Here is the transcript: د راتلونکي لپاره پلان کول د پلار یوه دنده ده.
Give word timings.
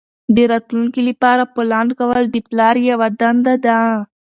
د 0.35 0.37
راتلونکي 0.51 1.01
لپاره 1.09 1.43
پلان 1.55 1.87
کول 1.99 2.23
د 2.29 2.37
پلار 2.47 2.75
یوه 2.89 3.07
دنده 3.19 3.55
ده. 3.65 3.79